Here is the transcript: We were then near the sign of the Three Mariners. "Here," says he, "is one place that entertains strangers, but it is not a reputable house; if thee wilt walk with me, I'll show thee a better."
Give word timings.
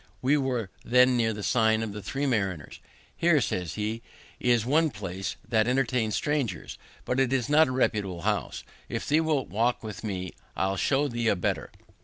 We 0.19 0.35
were 0.35 0.71
then 0.83 1.15
near 1.15 1.31
the 1.31 1.43
sign 1.43 1.83
of 1.83 1.93
the 1.93 2.01
Three 2.01 2.25
Mariners. 2.25 2.79
"Here," 3.15 3.39
says 3.39 3.75
he, 3.75 4.01
"is 4.39 4.65
one 4.65 4.89
place 4.89 5.35
that 5.47 5.67
entertains 5.67 6.15
strangers, 6.15 6.79
but 7.05 7.19
it 7.19 7.31
is 7.31 7.49
not 7.49 7.67
a 7.67 7.71
reputable 7.71 8.21
house; 8.23 8.63
if 8.89 9.07
thee 9.07 9.21
wilt 9.21 9.49
walk 9.49 9.83
with 9.83 10.03
me, 10.03 10.33
I'll 10.57 10.75
show 10.75 11.07
thee 11.07 11.27
a 11.27 11.35
better." 11.35 11.69